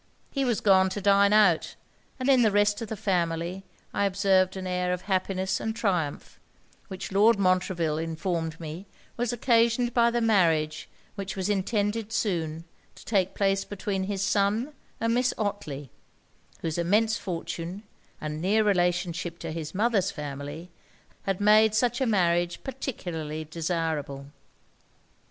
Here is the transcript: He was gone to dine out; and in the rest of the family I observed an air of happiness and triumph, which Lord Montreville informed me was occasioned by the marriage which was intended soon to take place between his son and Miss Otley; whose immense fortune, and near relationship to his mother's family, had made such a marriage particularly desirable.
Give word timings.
He 0.31 0.43
was 0.43 0.61
gone 0.61 0.89
to 0.89 0.99
dine 0.99 1.31
out; 1.31 1.75
and 2.19 2.27
in 2.27 2.41
the 2.41 2.49
rest 2.49 2.81
of 2.81 2.87
the 2.87 2.97
family 2.97 3.63
I 3.93 4.05
observed 4.05 4.57
an 4.57 4.65
air 4.65 4.91
of 4.93 5.03
happiness 5.03 5.59
and 5.59 5.75
triumph, 5.75 6.39
which 6.87 7.11
Lord 7.11 7.37
Montreville 7.37 7.99
informed 7.99 8.59
me 8.59 8.87
was 9.15 9.31
occasioned 9.31 9.93
by 9.93 10.09
the 10.09 10.19
marriage 10.19 10.89
which 11.13 11.35
was 11.35 11.49
intended 11.49 12.11
soon 12.11 12.63
to 12.95 13.05
take 13.05 13.35
place 13.35 13.63
between 13.63 14.05
his 14.05 14.23
son 14.23 14.73
and 14.99 15.13
Miss 15.13 15.35
Otley; 15.37 15.91
whose 16.61 16.79
immense 16.79 17.19
fortune, 17.19 17.83
and 18.19 18.41
near 18.41 18.63
relationship 18.63 19.37
to 19.37 19.51
his 19.51 19.75
mother's 19.75 20.09
family, 20.09 20.71
had 21.27 21.39
made 21.39 21.75
such 21.75 22.01
a 22.01 22.07
marriage 22.07 22.63
particularly 22.63 23.43
desirable. 23.45 24.31